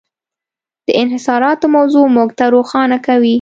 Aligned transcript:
د 0.87 0.89
انحصاراتو 1.01 1.65
موضوع 1.75 2.05
موږ 2.15 2.29
ته 2.37 2.45
روښانه 2.55 2.97
کوي. 3.07 3.29